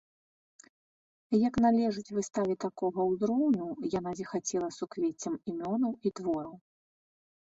Як 1.47 1.55
належыць 1.65 2.13
выставе 2.17 2.53
такога 2.65 3.05
ўзроўню, 3.11 3.67
яна 3.97 4.11
зіхацела 4.21 4.69
суквеццем 4.79 5.37
імёнаў 5.53 5.93
і 6.09 6.13
твораў. 6.21 6.57